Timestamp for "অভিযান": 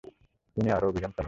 0.91-1.11